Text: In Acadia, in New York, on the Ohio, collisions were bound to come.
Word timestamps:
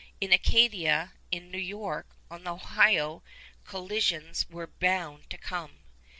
In 0.19 0.33
Acadia, 0.33 1.13
in 1.29 1.51
New 1.51 1.59
York, 1.59 2.15
on 2.31 2.43
the 2.43 2.53
Ohio, 2.55 3.21
collisions 3.67 4.49
were 4.49 4.65
bound 4.65 5.29
to 5.29 5.37
come. 5.37 5.81